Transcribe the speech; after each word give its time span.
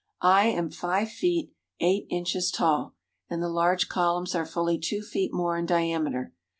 I 0.23 0.45
am 0.47 0.71
five 0.71 1.09
feet 1.11 1.53
eight 1.79 2.07
inches 2.09 2.49
tall 2.49 2.95
and 3.29 3.39
the 3.39 3.47
large 3.49 3.87
columns 3.87 4.33
are 4.33 4.47
fully 4.47 4.79
two 4.79 5.03
feet 5.03 5.31
more 5.31 5.55
in 5.59 5.67
diameter. 5.67 6.33